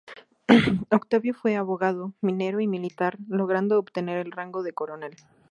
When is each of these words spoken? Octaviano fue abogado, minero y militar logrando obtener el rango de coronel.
Octaviano 0.89 1.37
fue 1.39 1.55
abogado, 1.55 2.15
minero 2.21 2.59
y 2.59 2.65
militar 2.65 3.19
logrando 3.27 3.77
obtener 3.77 4.17
el 4.17 4.31
rango 4.31 4.63
de 4.63 4.73
coronel. 4.73 5.15